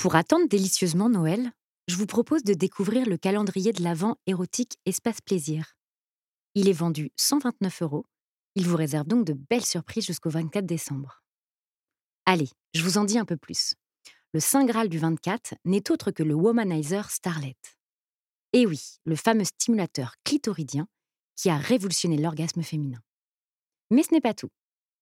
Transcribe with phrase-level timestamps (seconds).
[0.00, 1.52] Pour attendre délicieusement Noël,
[1.86, 5.74] je vous propose de découvrir le calendrier de l'Avent érotique Espace Plaisir.
[6.54, 8.06] Il est vendu 129 euros.
[8.54, 11.22] Il vous réserve donc de belles surprises jusqu'au 24 décembre.
[12.24, 13.74] Allez, je vous en dis un peu plus.
[14.32, 17.58] Le Saint Graal du 24 n'est autre que le Womanizer Starlet.
[18.54, 20.88] Et oui, le fameux stimulateur clitoridien
[21.36, 23.02] qui a révolutionné l'orgasme féminin.
[23.90, 24.50] Mais ce n'est pas tout.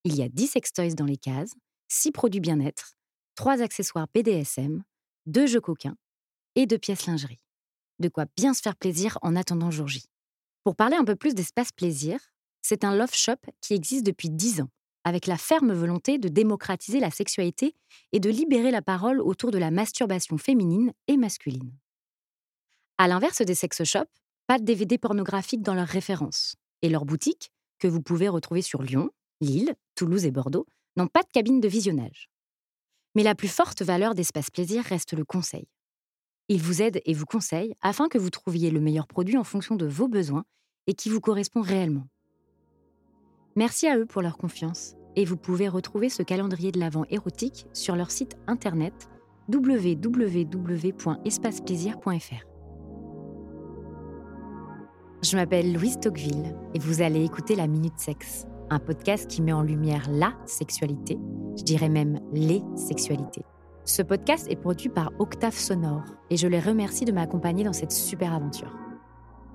[0.03, 1.53] Il y a 10 sextoys dans les cases,
[1.87, 2.98] 6 produits bien-être,
[3.39, 4.83] 3 accessoires BDSM,
[5.27, 5.95] 2 jeux coquins
[6.57, 7.39] et 2 pièces lingerie.
[8.01, 10.07] De quoi bien se faire plaisir en attendant jour J.
[10.65, 12.19] Pour parler un peu plus d'espace plaisir,
[12.63, 14.71] c'est un love shop qui existe depuis 10 ans,
[15.05, 17.77] avec la ferme volonté de démocratiser la sexualité
[18.11, 21.71] et de libérer la parole autour de la masturbation féminine et masculine.
[22.99, 26.57] À l'inverse des sex shops, pas de DVD pornographiques dans leurs références.
[26.83, 31.23] Et leurs boutiques, que vous pouvez retrouver sur Lyon, Lille, Toulouse et Bordeaux, n'ont pas
[31.23, 32.29] de cabine de visionnage.
[33.19, 35.67] Mais la plus forte valeur d'Espace Plaisir reste le conseil.
[36.49, 39.75] Ils vous aident et vous conseillent afin que vous trouviez le meilleur produit en fonction
[39.75, 40.45] de vos besoins
[40.87, 42.07] et qui vous correspond réellement.
[43.57, 47.67] Merci à eux pour leur confiance et vous pouvez retrouver ce calendrier de l'Avent érotique
[47.73, 49.09] sur leur site internet
[49.53, 52.47] www.espaceplaisir.fr.
[55.25, 59.53] Je m'appelle Louise Tocqueville et vous allez écouter La Minute Sexe, un podcast qui met
[59.53, 61.19] en lumière la sexualité,
[61.57, 63.45] je dirais même les sexualités.
[63.85, 67.93] Ce podcast est produit par Octave Sonore et je les remercie de m'accompagner dans cette
[67.93, 68.77] super aventure.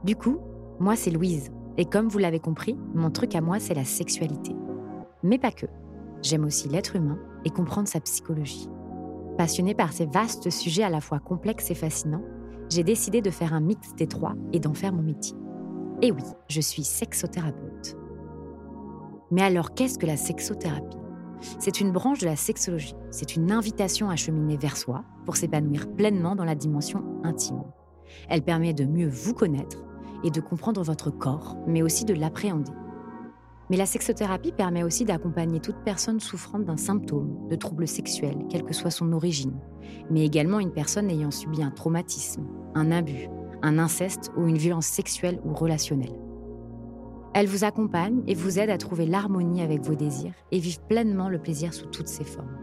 [0.03, 0.39] Du coup,
[0.79, 4.55] moi c'est Louise et comme vous l'avez compris, mon truc à moi c'est la sexualité.
[5.21, 5.67] Mais pas que.
[6.21, 8.69] J'aime aussi l'être humain et comprendre sa psychologie.
[9.37, 12.23] Passionnée par ces vastes sujets à la fois complexes et fascinants,
[12.69, 15.35] j'ai décidé de faire un mix des trois et d'en faire mon métier.
[16.01, 17.97] Et oui, je suis sexothérapeute.
[19.33, 20.99] Mais alors, qu'est-ce que la sexothérapie?
[21.57, 22.93] C'est une branche de la sexologie.
[23.09, 27.63] C'est une invitation à cheminer vers soi pour s'épanouir pleinement dans la dimension intime.
[28.29, 29.83] Elle permet de mieux vous connaître
[30.23, 32.71] et de comprendre votre corps, mais aussi de l'appréhender.
[33.71, 38.63] Mais la sexothérapie permet aussi d'accompagner toute personne souffrant d'un symptôme, de troubles sexuels, quelle
[38.63, 39.59] que soit son origine,
[40.11, 43.29] mais également une personne ayant subi un traumatisme, un abus,
[43.63, 46.13] un inceste ou une violence sexuelle ou relationnelle.
[47.35, 51.29] Elle vous accompagne et vous aide à trouver l'harmonie avec vos désirs et vivre pleinement
[51.29, 52.57] le plaisir sous toutes ses formes.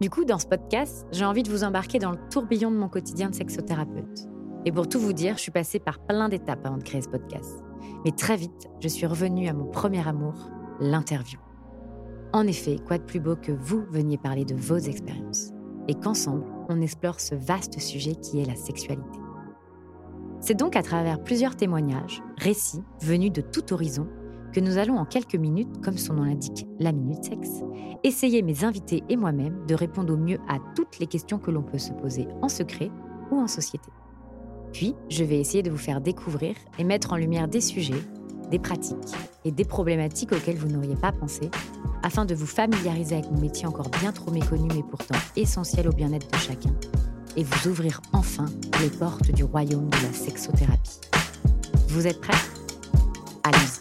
[0.00, 2.88] Du coup, dans ce podcast, j'ai envie de vous embarquer dans le tourbillon de mon
[2.88, 4.28] quotidien de sexothérapeute.
[4.64, 7.08] Et pour tout vous dire, je suis passée par plein d'étapes avant de créer ce
[7.10, 7.62] podcast.
[8.06, 10.48] Mais très vite, je suis revenue à mon premier amour,
[10.80, 11.38] l'interview.
[12.32, 15.50] En effet, quoi de plus beau que vous veniez parler de vos expériences
[15.86, 19.19] et qu'ensemble, on explore ce vaste sujet qui est la sexualité.
[20.40, 24.08] C'est donc à travers plusieurs témoignages, récits, venus de tout horizon,
[24.52, 27.62] que nous allons en quelques minutes, comme son nom l'indique, la minute sexe,
[28.02, 31.62] essayer mes invités et moi-même de répondre au mieux à toutes les questions que l'on
[31.62, 32.90] peut se poser en secret
[33.30, 33.90] ou en société.
[34.72, 38.02] Puis, je vais essayer de vous faire découvrir et mettre en lumière des sujets,
[38.50, 38.96] des pratiques
[39.44, 41.50] et des problématiques auxquelles vous n'auriez pas pensé,
[42.02, 45.92] afin de vous familiariser avec mon métier encore bien trop méconnu mais pourtant essentiel au
[45.92, 46.70] bien-être de chacun,
[47.36, 48.46] et vous ouvrir enfin
[48.80, 51.00] les portes du royaume de la sexothérapie.
[51.88, 52.32] Vous êtes prêts?
[53.44, 53.80] Allez-y.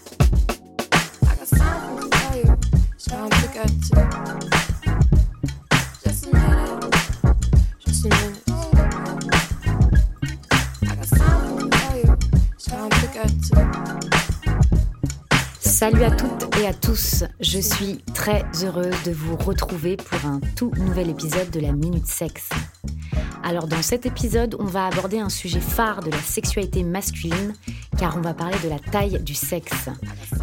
[15.62, 20.42] Salut à toutes et à tous, je suis très heureuse de vous retrouver pour un
[20.58, 22.50] tout nouvel épisode de la Minute Sexe.
[23.50, 27.56] Alors dans cet épisode, on va aborder un sujet phare de la sexualité masculine,
[27.98, 29.90] car on va parler de la taille du sexe.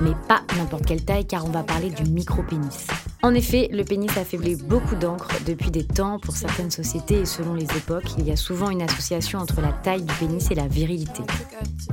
[0.01, 2.89] Mais pas n'importe quelle taille, car on va parler du micro-pénis.
[3.27, 7.25] En effet, le pénis a faiblé beaucoup d'encre depuis des temps pour certaines sociétés et
[7.25, 10.55] selon les époques, il y a souvent une association entre la taille du pénis et
[10.55, 11.25] la virilité.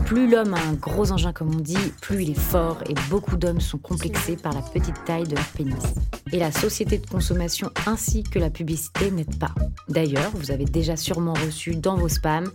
[0.05, 3.35] Plus l'homme a un gros engin comme on dit, plus il est fort et beaucoup
[3.35, 5.83] d'hommes sont complexés par la petite taille de leur pénis.
[6.31, 9.55] Et la société de consommation ainsi que la publicité n'aident pas.
[9.90, 12.52] D'ailleurs, vous avez déjà sûrement reçu dans vos spams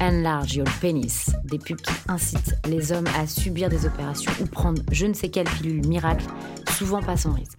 [0.00, 4.80] Enlarge Your Penis, des pubs qui incitent les hommes à subir des opérations ou prendre
[4.90, 6.24] je ne sais quelle pilule miracle,
[6.70, 7.58] souvent pas sans risque.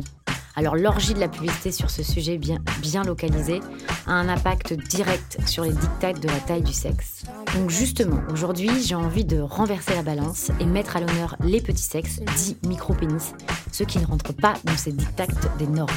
[0.57, 3.59] Alors l'orgie de la publicité sur ce sujet bien, localisé
[4.07, 7.23] a un impact direct sur les dictats de la taille du sexe.
[7.55, 11.83] Donc justement, aujourd'hui, j'ai envie de renverser la balance et mettre à l'honneur les petits
[11.83, 13.33] sexes, dits micro-pénis,
[13.71, 15.27] ceux qui ne rentrent pas dans ces dictats
[15.59, 15.91] des normes.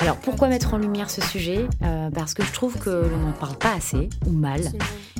[0.00, 1.66] Alors pourquoi mettre en lumière ce sujet?
[1.82, 4.60] Euh, Parce que je trouve que l'on n'en parle pas assez, ou mal,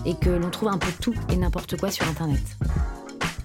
[0.04, 2.42] et que l'on trouve un peu tout et n'importe quoi sur Internet.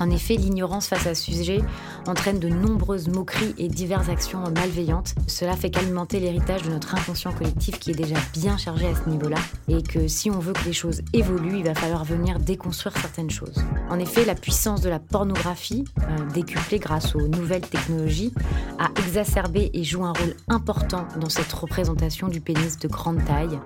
[0.04, 1.62] En effet, l'ignorance face à ce sujet
[2.08, 5.16] entraîne de nombreuses moqueries et diverses actions malveillantes.
[5.28, 9.10] Cela fait qu'alimenter l'héritage de notre inconscient collectif qui est déjà bien chargé à ce
[9.10, 9.38] niveau-là,
[9.70, 13.30] et que si on veut que les choses évoluent, il va falloir venir déconstruire certaines
[13.30, 13.64] choses.
[13.90, 18.34] En effet, la puissance de la pornographie, euh, décuplée grâce aux nouvelles technologies,
[18.80, 23.58] a exacerbé et joue un rôle important dans cette représentation du pénis de grande taille,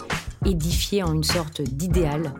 [0.45, 2.31] édifié en une sorte d'idéal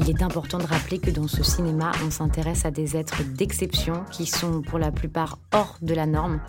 [0.00, 4.04] il est important de rappeler que dans ce cinéma, on s'intéresse à des êtres d'exception
[4.10, 6.40] qui sont pour la plupart hors de la norme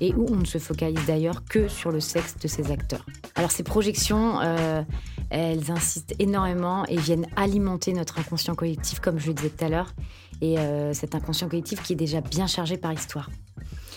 [0.00, 3.04] et où on ne se focalise d'ailleurs que sur le sexe de ces acteurs.
[3.34, 4.82] Alors ces projections, euh,
[5.28, 9.68] elles insistent énormément et viennent alimenter notre inconscient collectif, comme je le disais tout à
[9.68, 9.92] l'heure,
[10.40, 13.28] et euh, cet inconscient collectif qui est déjà bien chargé par histoire.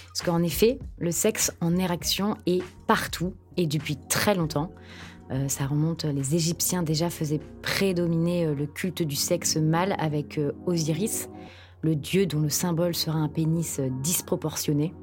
[0.08, 4.72] Parce qu'en effet, le sexe en érection est partout et depuis très longtemps.
[5.32, 10.38] Euh, ça remonte, les Égyptiens déjà faisaient prédominer euh, le culte du sexe mâle avec
[10.38, 11.30] euh, Osiris,
[11.82, 14.94] le dieu dont le symbole sera un pénis disproportionné.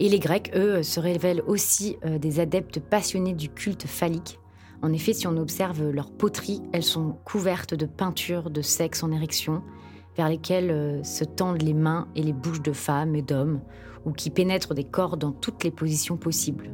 [0.00, 4.40] Et les Grecs, eux, se révèlent aussi des adeptes passionnés du culte phallique.
[4.82, 9.12] En effet, si on observe leurs poteries, elles sont couvertes de peintures de sexe en
[9.12, 9.62] érection,
[10.16, 13.60] vers lesquelles se tendent les mains et les bouches de femmes et d'hommes,
[14.04, 16.70] ou qui pénètrent des corps dans toutes les positions possibles.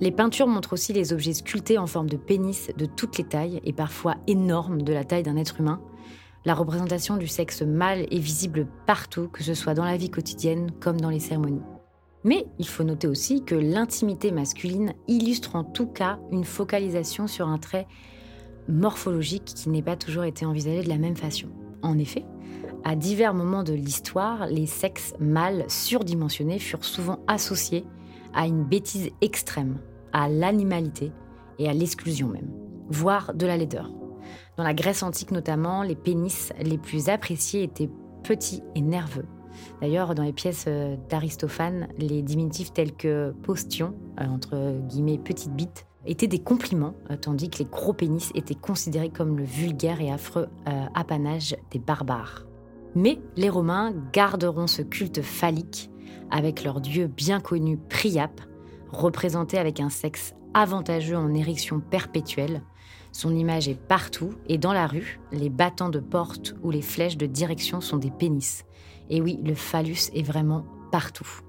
[0.00, 3.60] Les peintures montrent aussi les objets sculptés en forme de pénis de toutes les tailles
[3.64, 5.80] et parfois énormes de la taille d'un être humain.
[6.44, 10.70] La représentation du sexe mâle est visible partout, que ce soit dans la vie quotidienne
[10.80, 11.62] comme dans les cérémonies.
[12.22, 17.48] Mais il faut noter aussi que l'intimité masculine illustre en tout cas une focalisation sur
[17.48, 17.88] un trait
[18.68, 21.48] morphologique qui n'est pas toujours été envisagé de la même façon.
[21.82, 22.24] En effet,
[22.84, 27.84] à divers moments de l'histoire, les sexes mâles surdimensionnés furent souvent associés
[28.34, 29.78] à une bêtise extrême,
[30.12, 31.12] à l'animalité
[31.58, 32.50] et à l'exclusion même,
[32.88, 33.90] voire de la laideur.
[34.56, 37.90] Dans la Grèce antique notamment, les pénis les plus appréciés étaient
[38.22, 39.26] petits et nerveux.
[39.80, 45.52] D'ailleurs, dans les pièces euh, d'Aristophane, les diminutifs tels que postion, euh, entre guillemets petite
[45.54, 50.00] bite, étaient des compliments, euh, tandis que les gros pénis étaient considérés comme le vulgaire
[50.00, 50.48] et affreux
[50.94, 52.46] apanage des barbares.
[52.94, 55.90] Mais les Romains garderont ce culte phallique
[56.30, 58.40] avec leur dieu bien connu Priap,
[58.90, 62.62] représenté avec un sexe avantageux en érection perpétuelle.
[63.12, 67.16] Son image est partout et dans la rue, les battants de porte ou les flèches
[67.16, 68.64] de direction sont des pénis.
[69.10, 71.40] Et oui, le phallus est vraiment partout.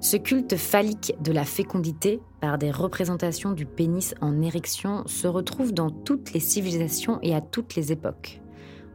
[0.00, 5.74] Ce culte phallique de la fécondité, par des représentations du pénis en érection, se retrouve
[5.74, 8.40] dans toutes les civilisations et à toutes les époques.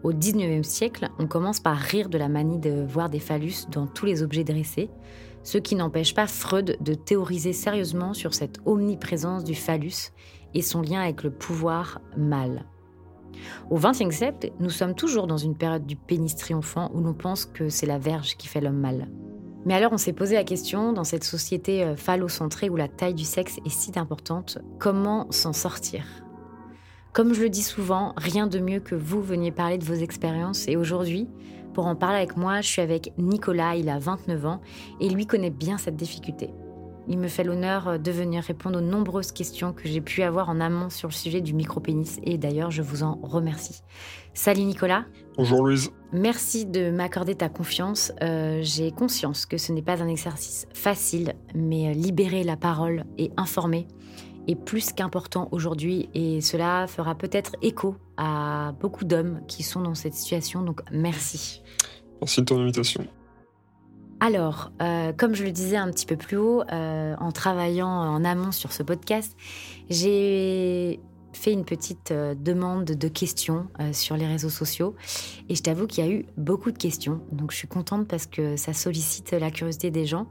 [0.04, 3.88] Au XIXe siècle, on commence par rire de la manie de voir des phallus dans
[3.88, 4.90] tous les objets dressés,
[5.44, 10.12] ce qui n'empêche pas Freud de théoriser sérieusement sur cette omniprésence du phallus
[10.54, 12.66] et son lien avec le pouvoir mâle.
[13.70, 17.46] Au XXe siècle, nous sommes toujours dans une période du pénis triomphant où l'on pense
[17.46, 19.10] que c'est la verge qui fait l'homme mâle.
[19.66, 23.14] Mais alors on s'est posé la question, dans cette société euh, phallocentrée où la taille
[23.14, 26.04] du sexe est si importante, comment s'en sortir?
[27.14, 30.68] Comme je le dis souvent, rien de mieux que vous veniez parler de vos expériences
[30.68, 31.30] et aujourd'hui,
[31.74, 34.62] pour en parler avec moi, je suis avec Nicolas, il a 29 ans
[35.00, 36.50] et lui connaît bien cette difficulté.
[37.08, 40.62] Il me fait l'honneur de venir répondre aux nombreuses questions que j'ai pu avoir en
[40.62, 43.82] amont sur le sujet du micro-pénis et d'ailleurs je vous en remercie.
[44.34, 45.06] Salut Nicolas.
[45.36, 45.92] Bonjour Louise.
[46.14, 48.14] Merci de m'accorder ta confiance.
[48.22, 53.32] Euh, j'ai conscience que ce n'est pas un exercice facile, mais libérer la parole et
[53.36, 53.88] informer
[54.48, 59.96] est plus qu'important aujourd'hui et cela fera peut-être écho à beaucoup d'hommes qui sont dans
[59.96, 60.62] cette situation.
[60.62, 61.62] Donc merci.
[62.22, 63.08] Merci de ton invitation.
[64.20, 68.24] Alors, euh, comme je le disais un petit peu plus haut, euh, en travaillant en
[68.24, 69.36] amont sur ce podcast,
[69.90, 71.02] j'ai
[71.34, 74.96] fait une petite euh, demande de questions sur les réseaux sociaux
[75.50, 77.20] et je t'avoue qu'il y a eu beaucoup de questions.
[77.34, 80.28] Donc je suis contente parce que ça sollicite la curiosité des gens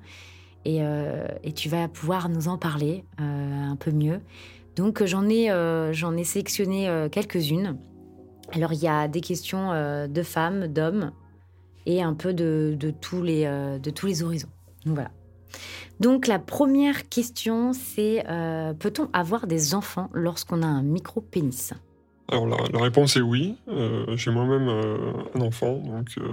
[0.67, 4.21] euh, et, tu vas pouvoir nous en parler euh, un peu mieux.
[4.77, 7.79] Donc j'en ai, euh, j'en ai sélectionné quelques-unes.
[8.53, 9.71] Alors il y a des questions
[10.09, 11.13] de femmes, d'hommes
[11.87, 14.51] et un peu de, tous les, de tous les horizons.
[14.85, 15.11] Donc voilà.
[16.01, 18.25] Donc la première question, c'est
[18.79, 21.75] peut-on avoir des enfants lorsqu'on a un micro-pénis?
[22.29, 23.57] Alors la, réponse est oui.
[23.69, 26.33] Euh, j'ai moi-même euh, un enfant, donc euh,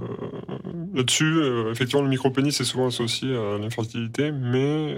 [0.93, 1.41] là-dessus,
[1.71, 4.97] effectivement, le micropénis est souvent associé à l'infertilité, mais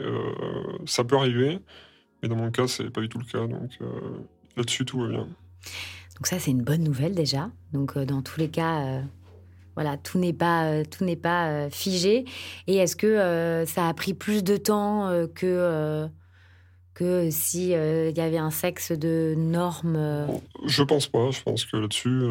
[0.85, 1.59] ça peut arriver.
[2.21, 3.71] Mais dans mon cas, c'est pas du tout le cas, donc
[4.55, 5.27] là-dessus, tout va bien.
[6.15, 7.49] Donc ça, c'est une bonne nouvelle déjà.
[7.73, 9.01] Donc dans tous les cas,
[9.75, 12.25] voilà, tout n'est pas tout n'est pas figé.
[12.67, 16.07] Et est-ce que ça a pris plus de temps que
[17.01, 20.27] que s'il y avait un sexe de norme
[20.65, 21.31] Je pense pas.
[21.31, 22.21] Je pense que là-dessus,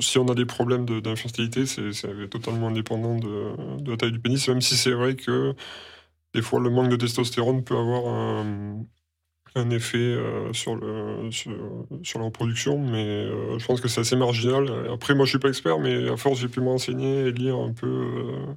[0.00, 4.46] si on a des problèmes d'infertilité, c'est totalement indépendant de, de, la taille du pénis,
[4.46, 5.54] même si c'est vrai que
[6.34, 8.06] des fois, le manque de testostérone peut avoir
[9.54, 14.66] un, effet euh, sur, la reproduction, mais euh, je pense que c'est assez marginal.
[14.90, 17.72] Après, moi, je suis pas expert, mais à force, j'ai pu m'enseigner et lire un
[17.72, 18.54] peu euh,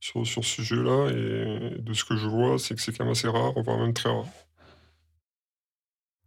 [0.00, 3.12] sur, sur ce sujet-là, et de ce que je vois, c'est que c'est quand même
[3.12, 4.26] assez rare, voire même très rare.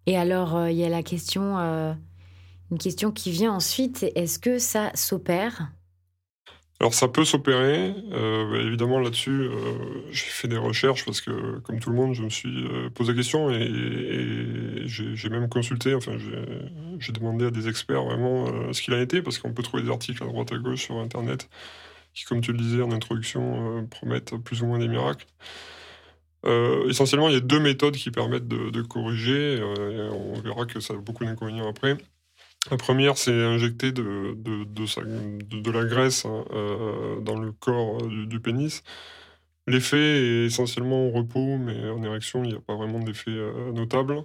[0.06, 4.92] Et alors, il y a la question, une question qui vient ensuite, est-ce que ça
[4.96, 5.72] s'opère?
[6.84, 7.96] Alors ça peut s'opérer.
[8.12, 9.52] Euh, bah, évidemment là-dessus, euh,
[10.12, 13.14] j'ai fait des recherches parce que, comme tout le monde, je me suis euh, posé
[13.14, 16.18] la question et, j'ai même consulté, enfin
[17.00, 19.90] j'ai demandé à des experts vraiment ce qu'il a été parce qu'on peut trouver des
[19.90, 21.50] articles à droite à gauche sur Internet
[22.14, 25.26] qui, comme tu le disais en introduction, promettent plus ou moins des miracles.
[26.88, 29.62] essentiellement, il y a deux méthodes qui permettent de, corriger.
[29.62, 31.98] on verra que ça a beaucoup d'inconvénients après.
[32.72, 38.40] La première, c'est injecter de, de, la graisse hein, euh, dans le corps euh, du,
[38.40, 38.84] pénis.
[39.68, 43.72] L'effet est essentiellement au repos, mais en érection, il n'y a pas vraiment d'effet euh,
[43.74, 44.24] notable.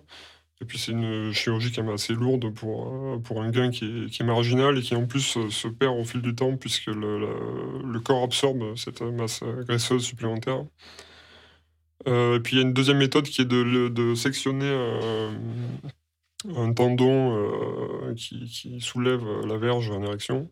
[0.61, 4.25] Et puis, c'est une chirurgie quand même assez lourde pour, pour un gain qui est,
[4.25, 8.77] marginal et qui en plus se perd au fil du temps puisque le, corps absorbe
[8.77, 10.65] cette masse graisseuse supplémentaire.
[12.07, 14.69] et puis, il y a une deuxième méthode qui est de, de sectionner
[16.57, 20.51] un tendon euh, qui, soulève la verge en érection,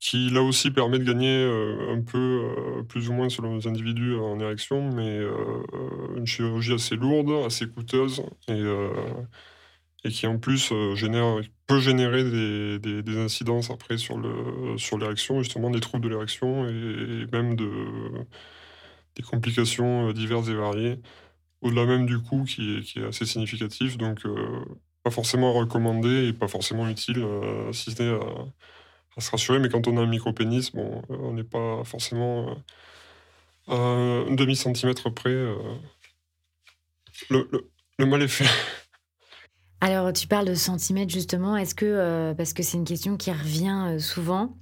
[0.00, 2.18] qui là aussi permet de gagner euh, un peu,
[2.78, 5.20] euh, plus ou moins selon les individus en érection, mais
[6.16, 8.62] une chirurgie assez lourde, assez coûteuse, et,
[10.04, 12.24] et qui en plus génère, peut générer
[12.78, 17.68] des, des, incidences après sur l'érection, sur justement des troubles de l'érection, et, même de,
[19.16, 20.98] des complications diverses et variées
[21.60, 23.98] au-delà même du coût qui est, qui est assez significatif.
[23.98, 24.24] Donc,
[25.02, 28.20] pas forcément recommandé et pas forcément utile, euh, si ce n'est à,
[29.20, 29.58] se rassurer.
[29.58, 32.56] Mais quand on a un micro-pénis, bon, euh, on n'est pas forcément
[33.68, 35.30] euh, à un demi-centimètre près.
[37.30, 37.48] Le,
[37.98, 38.46] le, mal est fait.
[39.80, 41.56] Alors, tu parles de centimètres justement.
[41.56, 44.56] Est-ce que, parce que c'est une question qui revient souvent,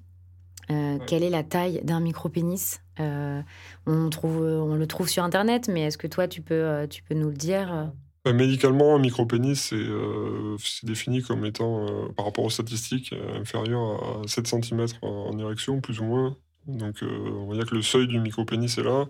[0.69, 5.99] quelle est la taille d'un micro-pénis on, trouve, on le trouve sur Internet, mais est-ce
[5.99, 7.85] que toi, tu peux, tu peux nous le dire euh,
[8.33, 14.29] médicalement, un micro-pénis, c'est euh, défini comme étant, euh, par rapport aux statistiques, inférieur à
[14.29, 16.37] 7 cm en, érection, plus ou moins.
[16.67, 19.07] Donc, on va dire que le seuil du micro-pénis est là.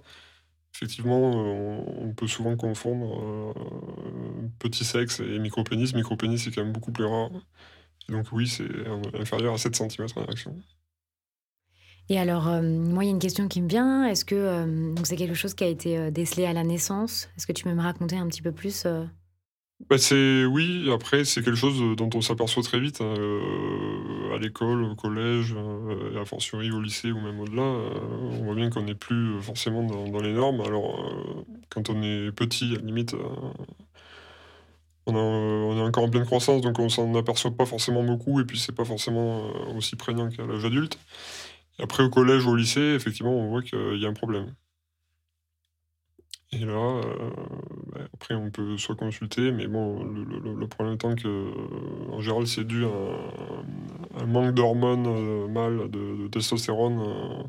[0.74, 3.54] Effectivement, on, peut souvent confondre
[4.58, 5.94] petit sexe et micro-pénis.
[5.94, 7.30] Micro-pénis, c'est quand même beaucoup plus rare.
[8.08, 8.68] donc, oui, c'est
[9.14, 10.56] inférieur à 7 cm en érection.
[12.08, 14.06] Et alors, euh, moi, il y a une question qui me vient.
[14.06, 17.28] Est-ce que euh, c'est quelque chose qui a été euh, décelé à la naissance?
[17.36, 18.86] Est-ce que tu peux me raconter un petit peu plus
[19.90, 20.90] bah, c'est oui.
[20.90, 23.12] Après, c'est quelque chose dont on s'aperçoit très vite hein,
[24.34, 25.54] à l'école, au collège,
[26.14, 27.60] et a fortiori au lycée ou même au-delà.
[27.60, 30.62] on voit bien qu'on n'est plus forcément dans, les normes.
[30.62, 30.98] Alors,
[31.68, 33.14] quand on est petit, à la limite,
[35.06, 38.46] on, on, est encore en pleine croissance, donc on s'en aperçoit pas forcément beaucoup, et
[38.46, 40.98] puis c'est pas forcément aussi prégnant qu'à l'âge adulte.
[41.78, 44.54] Après, au collège ou au lycée, effectivement, on voit qu'il y a un problème.
[46.52, 47.30] Et là, euh,
[47.92, 51.50] bah, après, on peut soit consulter, mais bon, le, problème étant que,
[52.12, 57.42] en général, c'est dû à un, manque d'hormones euh, mâles, de, testostérone euh,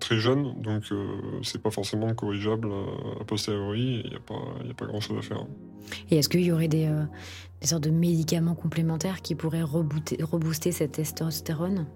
[0.00, 0.84] très jeune, donc
[1.42, 2.68] c'est pas forcément corrigeable
[3.20, 5.46] a posteriori, il n'y a pas, a pas grand chose à faire.
[6.10, 6.88] Et est-ce qu'il y aurait des,
[7.60, 11.86] des sortes de médicaments complémentaires qui pourraient rebooster cette testostérone?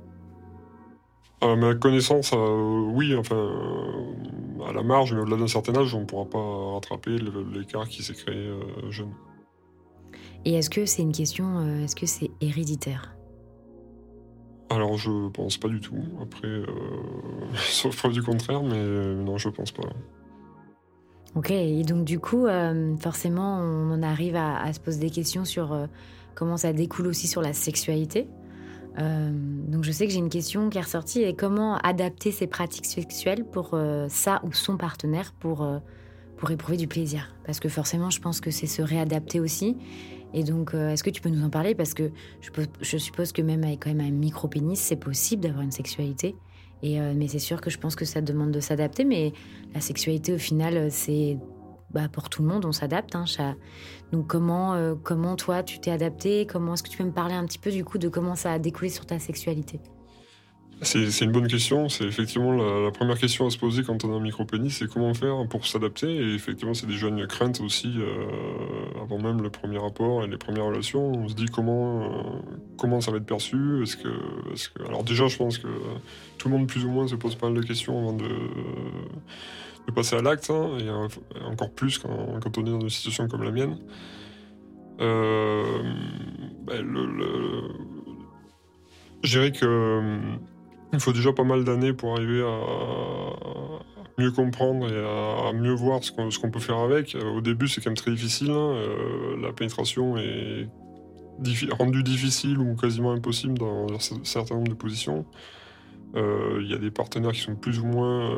[1.40, 5.94] À ma connaissance, euh, oui, enfin, euh, à la marge, mais au-delà d'un certain âge,
[5.94, 7.16] on ne pourra pas rattraper
[7.54, 9.12] l'écart qui s'est créé euh, jeune.
[10.44, 13.14] Et est-ce que c'est une question, est-ce que c'est héréditaire?
[14.70, 15.96] Alors, je pense pas du tout.
[16.22, 16.62] Après,
[17.54, 18.82] sauf preuve du contraire, mais
[19.14, 19.88] non, je pense pas.
[21.34, 25.44] Ok, et donc du coup, euh, forcément, on en arrive à, se poser des questions
[25.44, 25.86] sur euh,
[26.34, 28.26] comment ça découle aussi sur la sexualité.
[28.98, 32.46] Euh, donc je sais que j'ai une question qui est ressortie, et comment adapter ses
[32.46, 35.64] pratiques sexuelles pour ça ou son partenaire pour,
[36.36, 37.28] pour éprouver du plaisir?
[37.44, 39.76] Parce que forcément, je pense que c'est se réadapter aussi.
[40.34, 41.74] Et donc, est-ce que tu peux nous en parler?
[41.74, 42.10] Parce que
[42.80, 46.36] je, suppose que même avec quand même un micro-pénis, c'est possible d'avoir une sexualité.
[46.84, 49.04] Euh, mais c'est sûr que je pense que ça demande de s'adapter.
[49.04, 49.32] Mais
[49.74, 51.38] la sexualité, au final, euh, c'est
[51.90, 53.14] bah, pour tout le monde, on s'adapte.
[53.14, 53.24] Hein,
[54.12, 57.34] Donc comment, euh, comment toi, tu t'es adapté Comment est-ce que tu peux me parler
[57.34, 59.80] un petit peu du coup de comment ça a découlé sur ta sexualité?
[60.82, 61.88] C'est une bonne question.
[61.88, 65.12] C'est effectivement la, première question à se poser quand on a un micro-pénis, c'est comment
[65.12, 66.06] faire pour s'adapter.
[66.08, 70.36] Et effectivement, c'est déjà une crainte aussi, euh, avant même le premier rapport et les
[70.36, 71.12] premières relations.
[71.12, 72.22] On se dit comment, euh,
[72.76, 73.82] comment ça va être perçu.
[73.82, 75.68] Est-ce que, Alors déjà, je pense que
[76.38, 78.28] tout le monde plus ou moins se pose pas mal de questions avant de,
[79.94, 80.90] passer à l'acte, hein, et
[81.44, 83.78] encore plus quand, on est dans une situation comme la mienne.
[85.00, 85.82] Euh,
[86.66, 86.84] ben,
[89.22, 90.38] je dirais que
[90.92, 96.00] il faut déjà pas mal d'années pour arriver à mieux comprendre et à mieux voir
[96.02, 97.14] ce qu'on peut faire avec.
[97.14, 98.50] Euh, au début, c'est quand même très difficile.
[98.50, 98.74] Hein.
[98.74, 100.68] Euh, la pénétration est
[101.70, 105.24] rendue difficile ou quasiment impossible dans un certain nombre de positions.
[106.16, 108.34] Euh, il y a des partenaires qui sont plus ou moins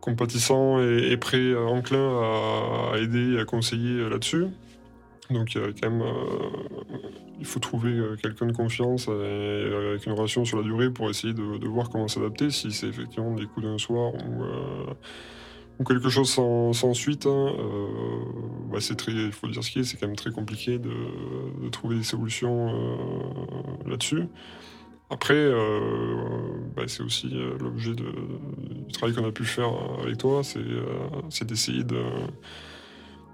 [0.00, 2.20] compatissants et, prêts, enclins
[2.92, 4.46] à, aider et à conseiller là-dessus.
[5.30, 6.02] Donc quand même
[7.38, 11.10] il faut trouver euh, quelqu'un de confiance euh, avec une relation sur la durée pour
[11.10, 16.08] essayer de, voir comment s'adapter, si c'est effectivement des coups d'un soir ou, euh, quelque
[16.08, 17.26] chose sans, suite.
[17.26, 17.52] Hein,
[18.70, 18.78] bah,
[19.08, 20.90] il faut dire ce qui est, c'est quand même très compliqué de,
[21.70, 22.72] trouver des solutions
[23.86, 24.24] là-dessus.
[25.10, 25.50] Après,
[26.74, 27.28] bah, c'est aussi
[27.60, 29.70] l'objet du travail qu'on a pu faire
[30.02, 32.02] avec toi, c'est d'essayer de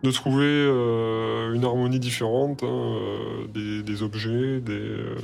[0.03, 4.31] de trouver euh, une harmonie différente, hein, euh, des, objets,
[4.69, 5.17] euh,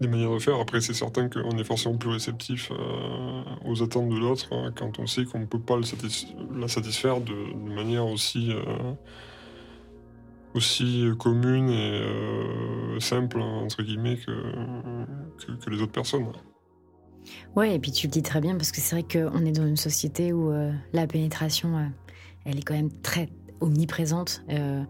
[0.00, 0.58] des, manières de faire.
[0.58, 2.70] Après, c'est certain qu'on est forcément plus réceptif
[3.64, 7.34] aux attentes de l'autre hein, quand on sait qu'on ne peut pas la satisfaire de,
[7.74, 8.52] manière aussi,
[10.54, 16.26] aussi commune et simple, entre guillemets, que, que, les autres personnes.
[17.54, 19.66] Ouais, et puis tu le dis très bien parce que c'est vrai qu'on est dans
[19.66, 20.52] une société où
[20.94, 21.90] la pénétration,
[22.46, 23.28] elle est quand même très
[23.60, 24.42] omniprésente.
[24.50, 24.82] Euh,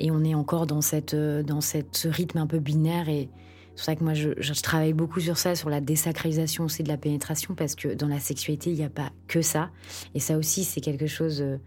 [0.00, 3.08] et on est encore dans, cette, euh, dans cette, ce rythme un peu binaire.
[3.08, 6.82] Et c'est pour ça que moi, je, travaille beaucoup sur ça, sur la désacralisation aussi
[6.82, 9.70] de la pénétration, parce que dans la sexualité, il n'y a pas que ça.
[10.14, 11.40] Et ça aussi, c'est quelque chose.
[11.40, 11.58] Euh,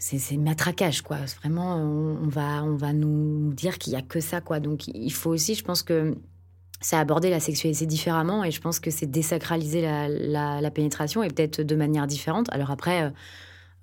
[0.00, 1.16] c'est matraquage, quoi.
[1.40, 4.60] Vraiment, on, va, on va nous dire qu'il n'y a que ça, quoi.
[4.60, 6.16] Donc, il faut aussi, je pense que
[6.80, 11.28] c'est aborder la sexualité différemment et je pense que c'est désacraliser la, la, pénétration et
[11.28, 12.46] peut-être de manière différente.
[12.52, 13.12] Alors après,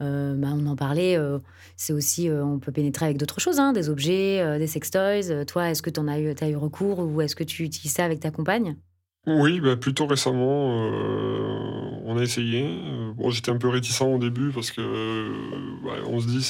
[0.01, 1.39] euh, bah, on en parlait, euh,
[1.77, 5.45] c'est aussi, euh, on peut pénétrer avec d'autres choses, hein, des objets, des sextoys.
[5.45, 8.05] Toi, est-ce que tu as eu, as eu recours ou est-ce que tu utilises ça
[8.05, 8.77] avec ta compagne?
[9.27, 10.69] Oui, bah, plutôt récemment,
[12.05, 12.79] on a essayé.
[13.29, 14.81] J'étais un peu réticent au début parce que
[16.07, 16.43] on se dit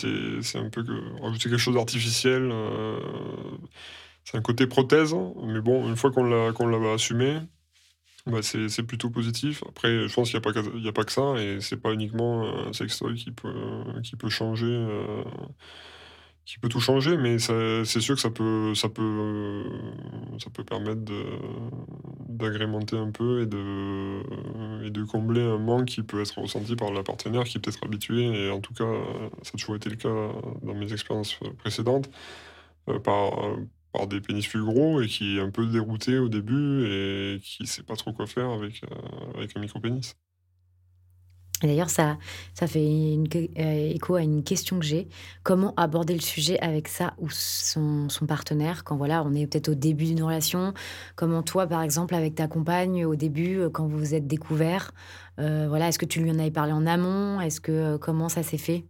[0.43, 0.83] c'est un peu
[1.21, 2.51] rajouter quelque chose d'artificiel.
[4.25, 5.15] c'est un côté prothèse,
[5.45, 7.39] mais bon, une fois qu'on l'a assumé,
[8.25, 9.63] bah, c'est plutôt positif.
[9.67, 11.93] Après, je pense qu'il n'y a, pas que- a pas que ça, et c'est pas
[11.93, 15.23] uniquement un sextoy qui peut, qui peut changer, euh,
[16.45, 19.63] qui peut tout changer, mais c'est sûr que ça peut, ça peut,
[20.39, 21.01] ça peut permettre
[22.29, 26.91] d'agrémenter un peu et de, et de combler un manque qui peut être ressenti par
[26.91, 28.85] la partenaire qui est peut-être habitué, et en tout cas,
[29.43, 30.09] ça a toujours été le cas
[30.63, 32.09] dans mes expériences précédentes,
[32.89, 33.33] euh, par,
[33.95, 37.65] par des pénis plus gros et qui est un peu dérouté au début et qui
[37.65, 40.15] sait pas trop quoi faire avec, euh, avec un micro-pénis.
[41.63, 42.17] D'ailleurs, ça,
[42.53, 43.17] ça fait
[43.57, 45.07] euh, écho à une question que j'ai.
[45.43, 49.69] Comment aborder le sujet avec ça ou son, son partenaire quand voilà, on est peut-être
[49.69, 50.73] au début d'une relation?
[51.15, 54.91] Comment toi, par exemple, avec ta compagne, au début, euh, quand vous vous êtes découvert,
[55.37, 57.41] voilà, est-ce que tu lui en avais parlé en amont?
[57.41, 58.85] Est-ce que comment ça s'est fait?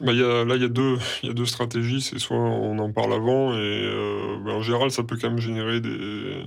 [0.00, 2.00] Bah, y a, là, il y, a deux, y a deux stratégies.
[2.02, 5.38] C'est soit on en parle avant, et euh, bah, en général, ça peut quand même
[5.38, 5.88] générer des.
[5.90, 6.44] Euh,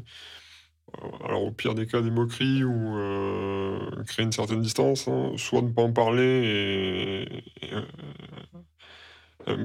[1.24, 5.08] alors, au pire des cas, des moqueries ou euh, créer une certaine distance.
[5.08, 5.34] Hein.
[5.38, 7.70] Soit ne pas en parler et,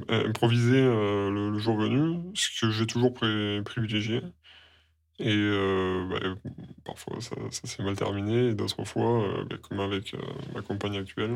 [0.09, 4.21] improviser le, jour venu, ce que j'ai toujours privilégié.
[5.19, 5.35] Et
[6.09, 6.19] bah,
[6.85, 10.15] parfois, ça, s'est mal terminé, et d'autres fois, bah, comme avec
[10.53, 11.35] ma compagne actuelle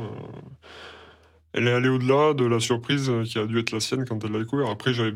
[1.53, 4.31] elle est allée au-delà de la surprise qui a dû être la sienne quand elle
[4.31, 4.69] l'a découvert.
[4.69, 5.11] Après, j'avais,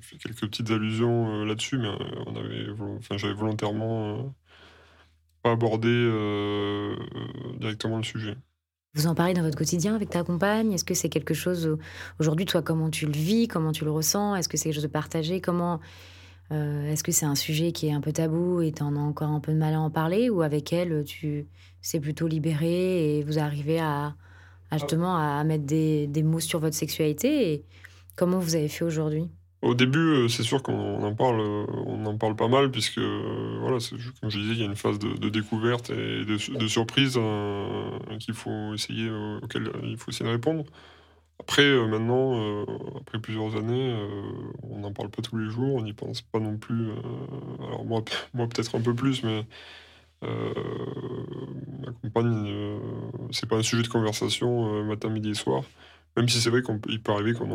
[0.00, 4.22] fait quelques petites allusions euh, là-dessus, mais euh, j'avais volontairement euh,
[5.42, 5.88] pas abordé
[7.60, 8.36] directement le sujet.
[8.94, 10.72] Vous en parlez dans votre quotidien avec ta compagne?
[10.72, 11.78] Est-ce que c'est quelque chose
[12.18, 14.34] aujourd'hui, toi, comment tu le vis, comment tu le ressens?
[14.34, 15.40] Est-ce que c'est quelque chose de partagé?
[15.40, 15.80] Comment
[16.50, 19.28] Est-ce que c'est un sujet qui est un peu tabou et tu en as encore
[19.28, 20.30] un peu de mal à en parler?
[20.30, 21.46] Ou avec elle, tu
[21.82, 24.16] c'est plutôt libéré et vous arrivez à,
[24.72, 27.52] justement à mettre des, des, mots sur votre sexualité.
[27.52, 27.64] Et
[28.16, 29.28] comment vous avez fait aujourd'hui?
[29.62, 32.98] Au début, euh, c'est sûr qu'on en parle, euh, on en parle pas mal puisque,
[32.98, 33.78] euh, voilà,
[34.20, 37.18] comme je disais, il y a une phase de, découverte et de, de surprise
[38.20, 39.10] qu'il faut essayer,
[39.42, 40.64] auquel il faut essayer de répondre.
[41.38, 42.64] Après, euh, maintenant, euh,
[42.98, 44.30] après plusieurs années, euh,
[44.62, 46.90] on n'en parle pas tous les jours, on n'y pense pas non plus.
[47.60, 48.02] alors moi,
[48.34, 49.44] moi peut-être un peu plus, mais
[50.22, 52.80] ma compagne,
[53.30, 55.64] c'est pas un sujet de conversation matin, midi et soir.
[56.16, 57.50] Même si c'est vrai qu'il peut arriver qu'on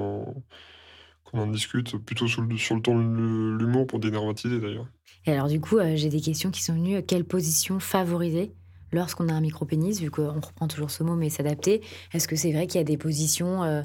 [1.34, 4.88] en, discute plutôt sur le, ton de l'humour pour dénervatiser d'ailleurs.
[5.26, 7.02] Et alors du coup, j'ai des questions qui sont venues.
[7.04, 8.54] Quelle position favoriser
[8.92, 11.82] lorsqu'on a un micro-pénis, vu qu'on reprend toujours ce mot, mais s'adapter,
[12.14, 13.84] est-ce que c'est vrai qu'il y a des positions euh,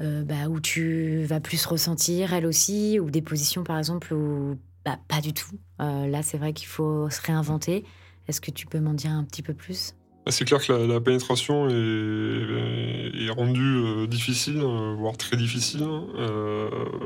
[0.00, 4.58] euh, bah, où tu vas plus ressentir, elle aussi, ou des positions, par exemple, où
[4.84, 5.58] bah, pas du tout?
[5.80, 7.84] Euh, Là, c'est vrai qu'il faut se réinventer.
[8.28, 9.94] Est-ce que tu peux m'en dire un petit peu plus?
[10.24, 14.60] Bah, c'est clair que la, pénétration est, rendue difficile,
[14.98, 15.80] voire très difficile.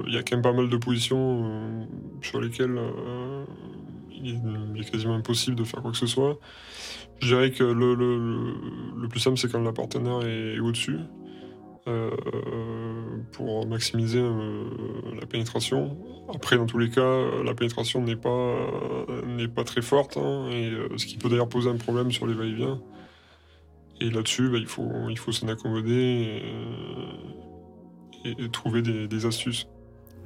[0.07, 1.89] Il y a quand même pas mal de positions
[2.21, 2.79] sur lesquelles
[4.23, 6.39] il est quasiment impossible de faire quoi que ce soit.
[7.21, 10.99] Je dirais que le, le, plus simple, c'est quand la partenaire est, au-dessus.
[11.89, 12.11] Euh,
[13.31, 14.65] pour maximiser euh,
[15.21, 15.97] la pénétration.
[16.35, 18.57] Après, dans tous les cas, la pénétration n'est pas,
[19.25, 22.27] n'est pas très forte, hein, et, euh, ce qui peut d'ailleurs poser un problème sur
[22.27, 22.81] les va-et-vient.
[24.01, 26.43] Et là-dessus, bah, il faut, il faut s'en accommoder
[28.25, 29.69] et, trouver des, des, astuces.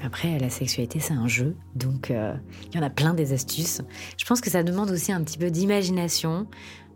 [0.02, 3.82] Après, la sexualité, c'est un jeu, donc il y en a plein des astuces.
[4.16, 6.46] Je pense que ça demande aussi un petit peu d'imagination,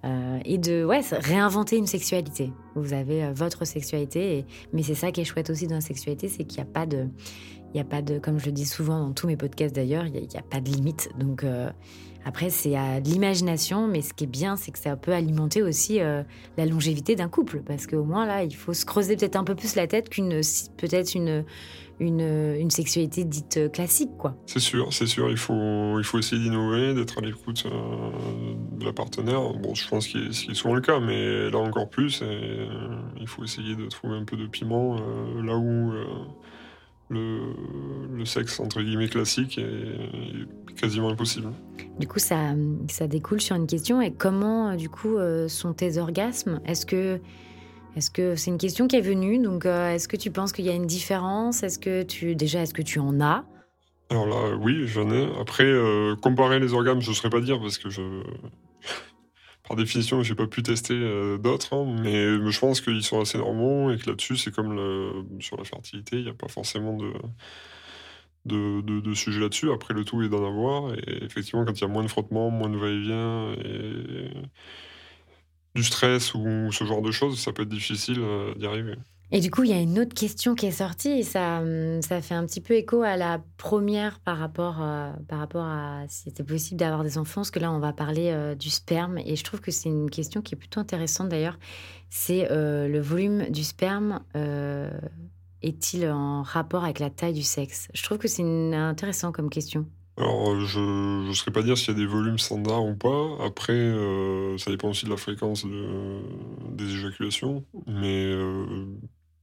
[0.05, 2.53] euh, et de réinventer une sexualité.
[2.75, 6.29] Vous avez euh, votre sexualité, mais c'est ça qui est chouette aussi dans la sexualité,
[6.29, 7.07] c'est qu'il n'y a pas de,
[7.73, 10.05] il y a pas de, comme je le dis souvent dans tous mes podcasts d'ailleurs,
[10.07, 11.09] il n'y a, pas de limite.
[11.19, 11.71] Donc euh,
[12.27, 15.99] après, c'est à l'imagination, mais ce qui est bien, c'est que ça peut alimenter aussi
[15.99, 19.55] la longévité d'un couple, parce qu'au moins là, il faut se creuser peut-être un peu
[19.55, 20.41] plus la tête qu'une,
[20.79, 21.45] peut-être une
[22.01, 22.21] une,
[22.59, 24.37] une sexualité dite euh, classique, quoi.
[24.47, 25.31] C'est sûr, c'est sûr.
[25.31, 28.11] Il faut, il faut essayer d'innover, d'être à l'écoute euh,
[28.73, 29.53] de la partenaire.
[29.55, 32.21] Bon, je pense qu'il est, souvent le cas, mais là encore plus.
[32.23, 32.67] Euh,
[33.21, 34.97] il faut essayer de trouver un peu de piment
[35.43, 35.93] là où
[37.11, 37.41] le,
[38.13, 41.53] le, sexe entre guillemets classique est, quasiment impossible.
[41.99, 42.55] Du coup, ça,
[42.89, 44.01] ça découle sur une question.
[44.01, 45.17] Et comment, du coup,
[45.49, 46.61] sont tes orgasmes?
[46.65, 47.21] Est-ce que
[47.97, 49.41] est-ce que c'est une question qui est venue?
[49.47, 51.63] Euh, est-ce que tu penses qu'il y a une différence?
[51.63, 53.45] Est-ce que tu déjà, est-ce que tu en as?
[54.11, 55.29] Alors là, oui, j'en ai.
[55.41, 58.03] Après, euh, comparer les organes, je ne saurais pas dire parce que je,
[59.69, 63.39] par définition, j'ai pas pu tester euh, d'autres, hein, mais je pense qu'ils sont assez
[63.39, 64.79] normaux et que là-dessus, c'est comme
[65.41, 67.13] sur la fertilité, il n'y a pas forcément de
[68.47, 69.73] de, sujets là-dessus.
[69.73, 70.95] Après, le tout est d'en avoir.
[70.95, 74.31] Et effectivement, quand il y a moins de frottement, moins de va-et-vient et
[75.75, 78.95] du stress ou ce genre de choses, ça peut être difficile euh, d'y arriver.
[79.31, 82.01] Et du coup, il y a une autre question qui est sortie et ça, hum,
[82.03, 86.05] ça fait un petit peu écho à la première par rapport, euh, par rapport à
[86.09, 89.19] si c'était possible d'avoir des enfants, parce que là, on va parler euh, du sperme
[89.19, 91.59] et je trouve que c'est une question qui est plutôt intéressante d'ailleurs.
[92.11, 94.21] C'est le volume du sperme
[95.65, 97.89] est-il en rapport avec la taille du sexe?
[97.95, 99.87] Je trouve que c'est intéressant comme question.
[100.17, 100.79] Alors, euh, je
[101.29, 103.37] ne saurais pas dire s'il y a des volumes standards ou pas.
[103.45, 105.67] Après, euh, ça dépend aussi de la fréquence
[106.71, 108.87] des éjaculations, mais euh,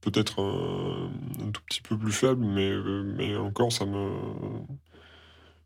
[0.00, 4.10] peut-être un, tout petit peu plus faible, mais, encore, ça me.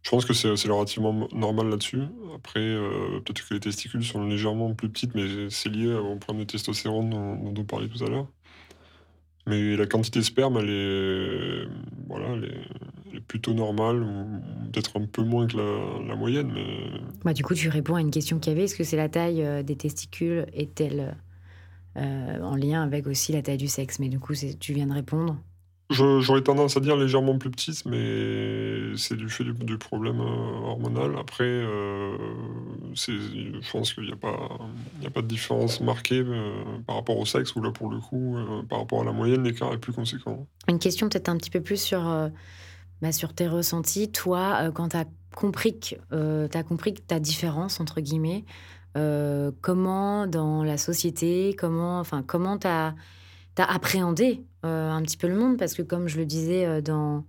[0.03, 2.03] Je pense que c'est relativement normal là-dessus.
[2.37, 2.61] Après,
[3.25, 7.11] peut-être que les testicules sont légèrement plus petites, mais c'est lié au problème de testostérone
[7.11, 8.29] dont, dont on parlait tout à l'heure.
[9.47, 11.69] Mais la quantité de sperme, elle est,
[12.09, 12.61] voilà, elle est,
[13.21, 14.07] plutôt normale,
[14.73, 16.51] peut-être un peu moins que la, moyenne.
[16.53, 17.01] Mais...
[17.25, 18.65] Bah, du coup, tu réponds à une question qu'il y avait.
[18.65, 21.17] Est-ce que c'est la taille euh, des testicules est-elle
[21.97, 23.99] euh, en lien avec aussi la taille du sexe?
[23.99, 25.37] Mais du coup, tu viens de répondre.
[25.89, 31.17] J'aurais tendance à dire légèrement plus petite, mais c'est du fait du, problème euh, hormonal.
[31.17, 32.17] Après, euh,
[32.95, 34.49] je pense qu'il n'y a, pas,
[35.05, 36.51] a pas de différence marquée euh,
[36.89, 38.37] par rapport au sexe, où là, pour le coup,
[38.69, 40.49] par rapport à la moyenne, l'écart est plus conséquent.
[40.67, 42.01] Une question peut-être un petit peu plus sur,
[43.03, 44.11] bah, sur tes ressentis.
[44.11, 48.45] Toi, quand tu as compris que as compris ta différence, entre guillemets,
[49.61, 52.95] comment dans la société, comment enfin comment tu as
[53.57, 55.59] appréhendé euh, un petit peu le monde?
[55.59, 57.25] Parce que, comme je le disais euh, dans,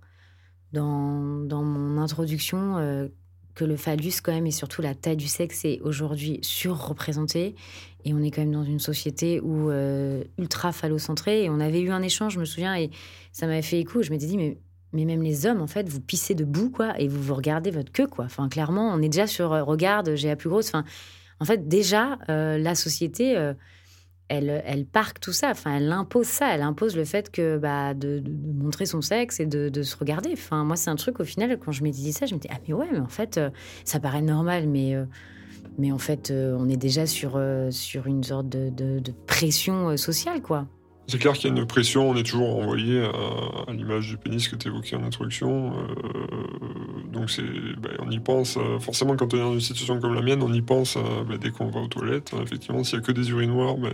[0.72, 3.08] dans, dans mon introduction, euh,
[3.54, 7.56] que le phallus, quand même, et surtout la taille du sexe, est aujourd'hui surreprésenté.
[8.04, 9.70] Et on est quand même dans une société où
[10.38, 11.42] ultra phallocentrée.
[11.44, 12.90] Et on avait eu un échange, je me souviens, et
[13.32, 14.00] ça m'avait fait écho.
[14.00, 14.58] Je m'étais dit, mais,
[14.92, 17.92] mais même les hommes, en fait, vous pissez debout, quoi, et vous vous regardez votre
[17.92, 18.24] queue, quoi.
[18.24, 20.68] Enfin, clairement, on est déjà sur regarde, j'ai la plus grosse.
[20.68, 20.84] Enfin,
[21.40, 23.36] en fait, déjà, la société
[24.28, 25.50] elle, elle parque tout ça.
[25.50, 26.54] Enfin, elle impose ça.
[26.54, 28.22] Elle impose le fait que bah, de,
[28.54, 30.30] montrer son sexe et de, se regarder.
[30.32, 32.54] Enfin, moi, c'est un truc, au final, quand je m'étais dit ça, je me disais,
[32.54, 33.50] ah, mais ouais, mais en fait, euh,
[33.84, 35.04] ça paraît normal, mais, euh,
[35.78, 40.66] mais en fait, euh, on est déjà sur, sur une sorte de, pression sociale, quoi.
[41.10, 44.46] C'est clair qu'il y a une pression, on est toujours envoyé à, l'image du pénis
[44.46, 45.72] que tu évoquais en introduction.
[45.72, 50.00] Euh, donc c'est, ben, on y pense, euh, forcément quand on est dans une situation
[50.00, 52.34] comme la mienne, on y pense euh, ben, dès qu'on va aux toilettes.
[52.42, 53.90] Effectivement, s'il n'y a que des urinoirs, ben,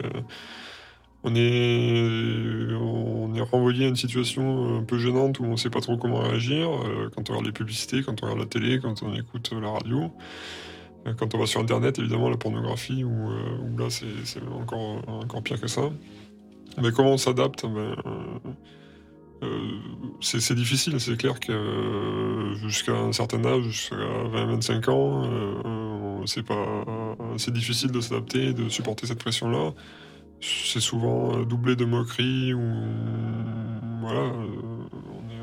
[1.23, 5.71] on, est, on est renvoyé à une situation un peu gênante où on ne sait
[5.71, 6.69] pas trop comment réagir.
[7.15, 10.11] quand on regarde les publicités, quand on regarde la télé, quand on écoute la radio.
[11.17, 13.29] Quand on va sur Internet, évidemment, la pornographie, où,
[13.79, 15.91] là c'est, encore, encore pire que ça.
[16.83, 17.97] Mais comment on s'adapte ben,
[20.21, 26.25] c'est difficile, c'est clair que euh, jusqu'à un certain âge, jusqu'à 20-25 ans,
[27.37, 29.73] c'est difficile de s'adapter, de supporter cette pression-là.
[30.41, 32.63] C'est souvent doublé de moqueries ou
[34.01, 34.33] voilà,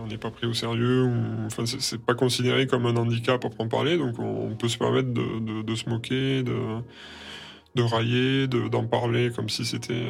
[0.03, 1.11] on n'est pas pris au sérieux.
[1.45, 5.09] Enfin, c'est pas considéré comme un handicap à en parler, donc on, peut se permettre
[5.13, 10.07] de, se moquer, de railler, d'en parler comme si c'était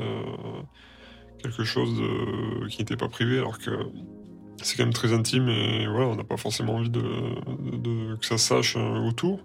[1.42, 2.02] quelque chose
[2.70, 3.72] qui n'était pas privé, alors que
[4.64, 7.02] c'est quand même très intime et voilà, on n'a pas forcément envie de,
[8.16, 9.40] que ça sache euh, autour.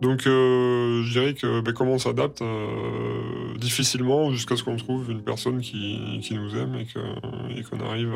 [0.00, 5.10] Donc euh, je dirais que ben, comment on s'adapte euh, difficilement jusqu'à ce qu'on trouve
[5.10, 8.12] une personne qui, nous aime et qu'on arrive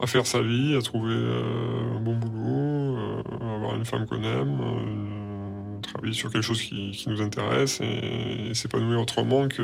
[0.00, 2.96] à, faire sa vie, à trouver un bon boulot,
[3.42, 9.48] avoir une femme qu'on aime, travailler sur quelque chose qui, nous intéresse et s'épanouir autrement
[9.48, 9.62] que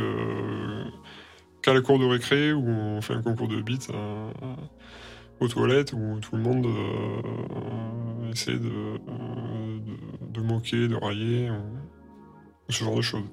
[1.66, 4.30] qu'à la cour de récré où on fait un concours de beats euh,
[5.40, 9.00] aux toilettes où tout le monde euh, essaie de,
[10.30, 11.50] de, moquer, de railler,
[12.68, 13.24] ce genre de choses.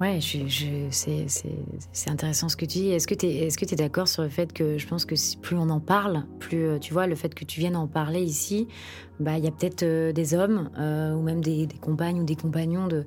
[0.00, 2.90] Ouais, je, c'est intéressant ce que tu dis.
[2.90, 5.56] Est-ce que tu es, est es d'accord sur le fait que je pense que plus
[5.56, 8.68] on en parle, plus, euh, tu vois, le fait que tu viennes en parler ici,
[9.18, 12.86] bah, il y a peut-être des hommes ou même des, des, compagnes ou des compagnons
[12.86, 13.04] de,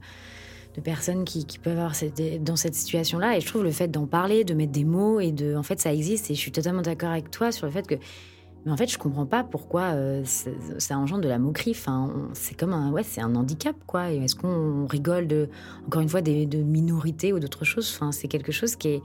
[0.76, 1.94] de personnes qui, peuvent avoir
[2.40, 3.38] dans cette situation-là.
[3.38, 5.80] Et je trouve le fait d'en parler, de mettre des mots et de, en fait,
[5.80, 6.32] ça existe.
[6.32, 7.96] Et je suis totalement d'accord avec toi sur le fait que,
[8.66, 11.72] mais en fait, je comprends pas pourquoi euh, ça engendre de la moquerie.
[11.72, 14.12] Enfin, c'est comme un, ouais, c'est un handicap, quoi.
[14.12, 15.50] Est-ce qu'on rigole de,
[15.88, 17.92] encore une fois, des, de minorités ou d'autres choses?
[17.96, 19.02] Enfin, c'est quelque chose qui est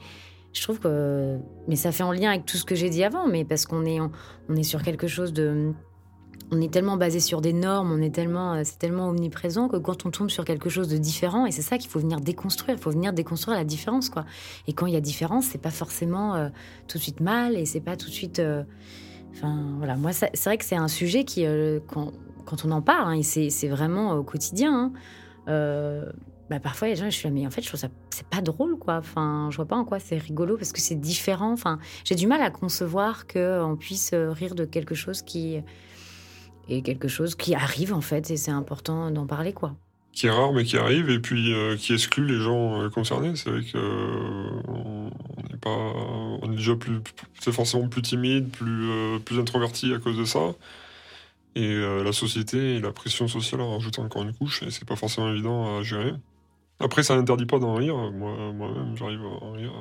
[0.52, 1.36] je trouve que
[1.68, 3.84] mais ça fait en lien avec tout ce que j'ai dit avant mais parce qu'on
[3.84, 5.74] est on est sur quelque chose de
[6.52, 9.76] on est tellement basé sur des normes, on est tellement, euh, c'est tellement omniprésent que
[9.76, 12.76] quand on tombe sur quelque chose de différent, et c'est ça qu'il faut venir déconstruire,
[12.76, 14.24] il faut venir déconstruire la différence, quoi.
[14.68, 16.48] Et quand il y a différence, c'est pas forcément euh,
[16.86, 18.38] tout de suite mal, et c'est pas tout de suite.
[18.38, 18.62] Euh,
[19.78, 21.44] voilà, moi, c'est vrai que c'est un sujet qui,
[21.88, 24.92] quand, on en parle, hein, c'est vraiment au quotidien.
[25.46, 26.02] Hein,
[26.48, 28.40] bah parfois, les gens, je suis là, mais en fait, je trouve ça, c'est pas
[28.40, 28.96] drôle, quoi.
[28.96, 31.52] Enfin, je vois pas en quoi c'est rigolo parce que c'est différent.
[31.52, 35.60] Enfin, j'ai du mal à concevoir qu'on puisse rire de quelque chose qui
[36.68, 39.74] et quelque chose qui arrive en fait, et c'est important d'en parler quoi.
[40.12, 43.36] Qui est rare mais qui arrive et puis euh, qui exclut les gens euh, concernés.
[43.36, 45.10] C'est vrai qu'on euh,
[45.50, 47.00] n'est pas, on est déjà plus,
[47.40, 50.54] c'est forcément plus timide, plus plus introverti à cause de ça.
[51.54, 54.96] Et la société et la pression sociale en rajoutent encore une couche et c'est pas
[54.96, 56.12] forcément évident à gérer.
[56.80, 57.96] Après, ça n'interdit pas d'en rire.
[57.96, 59.72] Moi, moi-même, j'arrive à en rire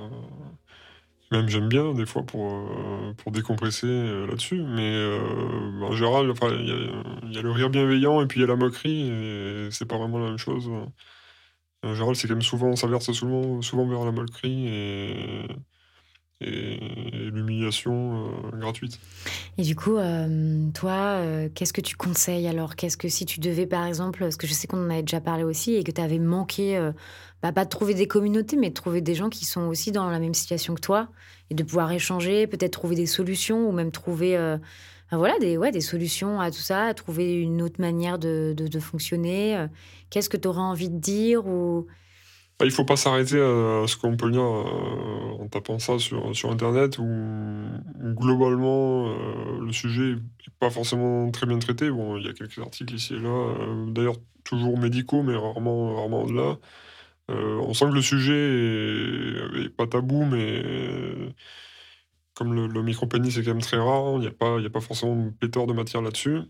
[1.48, 4.62] j'aime bien des fois pour, euh, pour décompresser euh, là-dessus.
[4.62, 5.20] Mais euh,
[5.82, 9.10] en général, il y, a le rire bienveillant et puis il y a la moquerie,
[9.10, 10.70] et c'est pas vraiment la même chose.
[11.84, 15.48] En général, c'est quand même souvent, ça verse souvent, souvent vers la moquerie et,
[16.42, 16.78] et,
[17.32, 19.00] l'humiliation gratuite.
[19.58, 19.98] Et du coup,
[20.74, 21.22] toi,
[21.54, 22.76] qu'est-ce que tu conseilles alors?
[22.76, 25.22] Qu'est-ce que si tu devais, par exemple, parce que je sais qu'on en avait déjà
[25.22, 26.92] parlé aussi, et que tu avais manqué
[27.46, 30.10] bah, pas de trouver des communautés, mais de trouver des gens qui sont aussi dans
[30.10, 31.10] la même situation que toi
[31.52, 34.58] et de pouvoir échanger, peut-être trouver des solutions ou même trouver euh,
[35.12, 39.58] voilà, des, ouais, des solutions à tout ça, trouver une autre manière de, fonctionner.
[39.58, 39.68] Euh.
[40.10, 41.86] Qu'est-ce que tu auras envie de dire ou...
[42.60, 46.34] Bah, il faut pas s'arrêter à ce qu'on peut lire euh, en tapant ça sur,
[46.36, 47.04] sur Internet, où,
[48.16, 49.14] globalement,
[49.60, 51.90] le sujet n'est pas forcément très bien traité.
[51.92, 53.56] Bon, il y a quelques articles ici et là,
[53.88, 54.16] d'ailleurs
[54.46, 56.58] toujours médicaux, mais rarement, rarement au-delà.
[57.32, 61.30] Euh, on sent que le sujet est, pas tabou, mais euh,
[62.36, 64.82] comme le, le micro-pénis est quand même très rare, il n'y a, pas, a pas
[64.82, 66.42] forcément pléthore de matière là-dessus.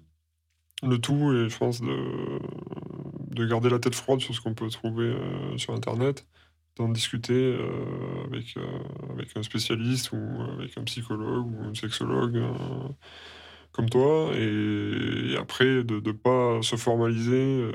[0.83, 2.39] Le tout est, je pense, de,
[3.35, 6.25] de garder la tête froide sur ce qu'on peut trouver euh, sur Internet,
[6.77, 7.57] d'en discuter
[8.25, 8.55] avec,
[9.13, 12.43] avec un spécialiste ou avec un psychologue ou un sexologue
[13.71, 17.71] comme toi, et, après de ne pas se formaliser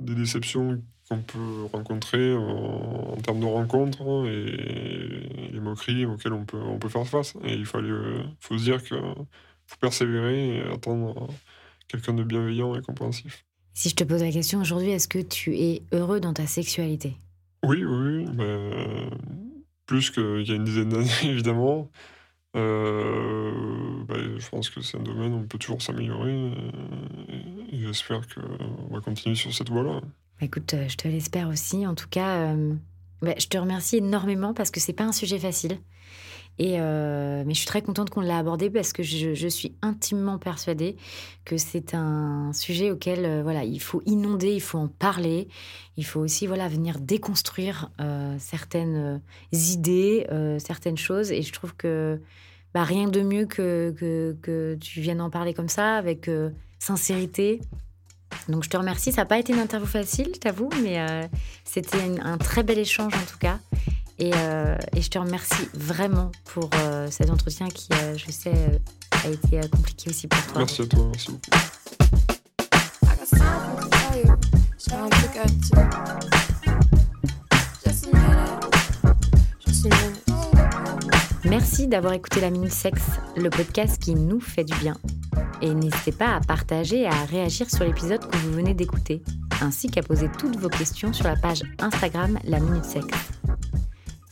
[0.00, 6.44] des déceptions qu'on peut rencontrer en, termes de rencontres hein, et les moqueries auxquelles on
[6.44, 7.34] peut, on peut faire face.
[7.44, 11.28] Et il faut se dire qu'il faut persévérer et attendre
[11.88, 13.47] quelqu'un de bienveillant et compréhensif.
[13.78, 17.16] Si je te pose la question aujourd'hui, est-ce que tu es heureux dans ta sexualité?
[17.62, 18.24] Oui, oui.
[18.24, 19.08] Ben,
[19.86, 21.88] plus qu'il y a une dizaine d'années, évidemment.
[22.56, 23.52] Euh,
[24.08, 26.50] bah, je pense que c'est un domaine où on peut toujours s'améliorer.
[27.28, 30.00] Et, j'espère qu'on va continuer sur cette voie-là.
[30.40, 31.86] Écoute, je te l'espère aussi.
[31.86, 32.52] En tout cas,
[33.22, 35.78] bah, je te remercie énormément parce que c'est pas un sujet facile.
[36.60, 40.96] Euh, mais je suis très contente qu'on l'ait abordé parce que je, suis intimement persuadée
[41.44, 45.48] que c'est un sujet auquel euh, voilà il faut inonder, il faut en parler,
[45.96, 49.20] il faut aussi voilà venir déconstruire euh, certaines
[49.52, 50.26] idées,
[50.58, 51.30] certaines choses.
[51.30, 52.20] Et je trouve que
[52.74, 56.30] bah, rien de mieux que, que, que tu viennes en parler comme ça avec
[56.78, 57.60] sincérité.
[58.48, 59.12] Donc je te remercie.
[59.12, 61.28] Ça n'a pas été une interview facile, je t'avoue, mais
[61.64, 63.58] c'était un très bel échange en tout cas.
[64.20, 68.80] Euh, et, je te remercie vraiment pour euh, cet entretien qui, euh, je sais,
[69.24, 70.58] a été compliqué aussi pour toi.
[70.58, 71.50] Merci à toi, merci beaucoup.
[81.44, 83.02] Merci d'avoir écouté La Minute Sexe,
[83.36, 84.96] le podcast qui nous fait du bien.
[85.62, 89.22] Et n'hésitez pas à partager et à réagir sur l'épisode que vous venez d'écouter,
[89.62, 93.37] ainsi qu'à poser toutes vos questions sur la page Instagram La Minute Sexe.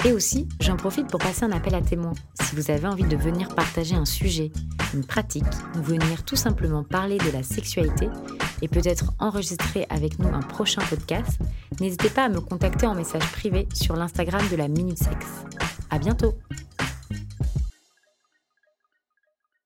[0.07, 2.13] Et aussi, j'en profite pour passer un appel à témoins.
[2.41, 4.53] Si vous avez envie de venir partager un sujet,
[4.95, 5.43] une pratique,
[5.77, 8.09] ou venir tout simplement parler de la sexualité
[8.63, 11.41] et peut-être enregistrer avec nous un prochain podcast,
[11.81, 15.27] n'hésitez pas à me contacter en message privé sur l'Instagram de la Minute Sexe.
[15.91, 16.37] À bientôt!